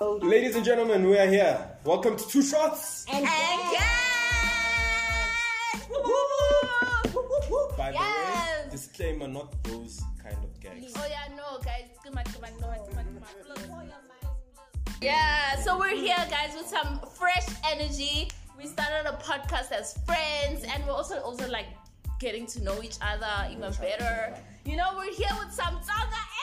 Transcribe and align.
Ladies 0.00 0.56
and 0.56 0.64
gentlemen, 0.64 1.08
we 1.08 1.16
are 1.18 1.26
here. 1.26 1.70
Welcome 1.84 2.16
to 2.16 2.28
Two 2.28 2.42
Shots. 2.42 3.06
And, 3.10 3.24
And 3.24 3.60
Woo, 5.88 5.96
woo, 6.04 7.14
woo, 7.14 7.40
woo. 7.50 7.76
By 7.78 7.92
the 7.92 7.98
way, 7.98 8.70
disclaimer, 8.70 9.26
not 9.26 9.62
those 9.64 10.02
kind 10.22 10.36
of 10.44 10.60
gags. 10.60 10.92
Oh 10.98 11.06
yeah, 11.08 11.34
no, 11.34 11.58
guys. 11.64 11.84
Yeah, 15.00 15.56
so 15.60 15.78
we're 15.78 15.96
here, 15.96 16.16
guys, 16.28 16.54
with 16.54 16.66
some 16.66 17.00
fresh 17.14 17.46
energy. 17.64 18.30
We 18.58 18.66
started 18.66 19.08
a 19.08 19.16
podcast 19.16 19.72
as 19.72 19.96
friends, 20.04 20.64
and 20.64 20.84
we're 20.86 20.92
also 20.92 21.20
also 21.20 21.48
like 21.48 21.68
getting 22.20 22.46
to 22.48 22.62
know 22.62 22.82
each 22.82 22.96
other 23.00 23.48
even 23.50 23.72
better. 23.80 24.36
You 24.66 24.76
know, 24.76 24.92
we're 24.96 25.12
here 25.14 25.34
with 25.40 25.54
some 25.54 25.74
Tonga. 25.80 26.35